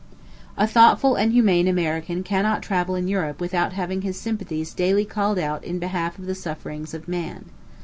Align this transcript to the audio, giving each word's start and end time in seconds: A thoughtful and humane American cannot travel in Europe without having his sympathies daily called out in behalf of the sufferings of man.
A 0.57 0.65
thoughtful 0.65 1.13
and 1.13 1.31
humane 1.31 1.67
American 1.67 2.23
cannot 2.23 2.63
travel 2.63 2.95
in 2.95 3.07
Europe 3.07 3.39
without 3.39 3.73
having 3.73 4.01
his 4.01 4.19
sympathies 4.19 4.73
daily 4.73 5.05
called 5.05 5.37
out 5.37 5.63
in 5.63 5.77
behalf 5.77 6.17
of 6.17 6.25
the 6.25 6.33
sufferings 6.33 6.95
of 6.95 7.07
man. 7.07 7.45